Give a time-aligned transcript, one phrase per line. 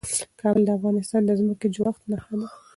[0.41, 2.47] کابل د افغانستان د ځمکې د جوړښت نښه ده.